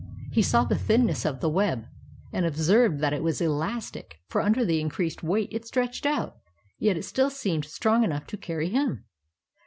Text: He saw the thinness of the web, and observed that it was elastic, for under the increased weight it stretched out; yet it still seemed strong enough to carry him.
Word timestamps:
He 0.31 0.41
saw 0.41 0.63
the 0.63 0.79
thinness 0.79 1.25
of 1.27 1.41
the 1.41 1.49
web, 1.51 1.85
and 2.33 2.43
observed 2.43 3.01
that 3.01 3.13
it 3.13 3.21
was 3.21 3.39
elastic, 3.39 4.17
for 4.25 4.41
under 4.41 4.65
the 4.65 4.79
increased 4.81 5.21
weight 5.21 5.49
it 5.51 5.67
stretched 5.67 6.07
out; 6.07 6.37
yet 6.79 6.97
it 6.97 7.05
still 7.05 7.29
seemed 7.29 7.65
strong 7.65 8.03
enough 8.03 8.25
to 8.25 8.37
carry 8.37 8.69
him. 8.69 9.05